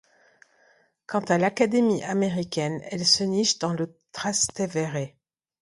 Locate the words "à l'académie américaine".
1.25-2.81